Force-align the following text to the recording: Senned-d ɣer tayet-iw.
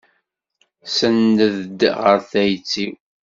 Senned-d 0.95 1.79
ɣer 2.01 2.17
tayet-iw. 2.31 2.93